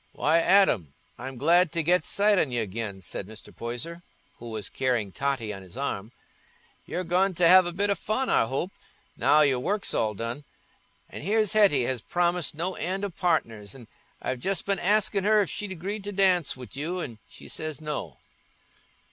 "Why, 0.13 0.39
Adam, 0.39 0.95
I'm 1.19 1.37
glad 1.37 1.71
to 1.73 1.83
get 1.83 2.03
sight 2.03 2.39
on 2.39 2.51
y' 2.51 2.57
again," 2.57 3.03
said 3.03 3.27
Mr. 3.27 3.55
Poyser, 3.55 4.01
who 4.39 4.49
was 4.49 4.67
carrying 4.67 5.11
Totty 5.11 5.53
on 5.53 5.61
his 5.61 5.77
arm. 5.77 6.11
"You're 6.87 7.03
going 7.03 7.35
t' 7.35 7.43
have 7.43 7.67
a 7.67 7.71
bit 7.71 7.91
o' 7.91 7.93
fun, 7.93 8.27
I 8.27 8.45
hope, 8.47 8.71
now 9.15 9.41
your 9.41 9.59
work's 9.59 9.93
all 9.93 10.15
done. 10.15 10.43
And 11.07 11.23
here's 11.23 11.53
Hetty 11.53 11.83
has 11.83 12.01
promised 12.01 12.55
no 12.55 12.73
end 12.77 13.05
o' 13.05 13.11
partners, 13.11 13.75
an' 13.75 13.87
I've 14.19 14.39
just 14.39 14.65
been 14.65 14.79
askin' 14.79 15.23
her 15.23 15.41
if 15.41 15.51
she'd 15.51 15.71
agreed 15.71 16.03
to 16.05 16.11
dance 16.11 16.57
wi' 16.57 16.69
you, 16.71 16.99
an' 16.99 17.19
she 17.29 17.47
says 17.47 17.79
no." 17.79 18.17